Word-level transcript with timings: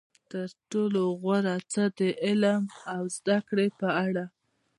تر 0.31 0.47
ټولو 0.71 1.01
غوره 1.21 1.55
څه 1.71 1.83
د 1.99 2.01
علم 2.25 2.63
او 2.95 3.01
زده 3.15 3.37
کړې 3.47 3.67
په 3.79 3.87
اړه. 4.05 4.25